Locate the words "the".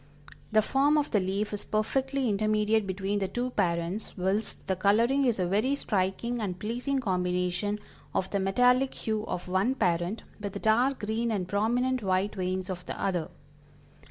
0.51-0.63, 1.11-1.19, 3.19-3.27, 4.65-4.75, 8.31-8.39, 10.53-10.59, 12.87-12.99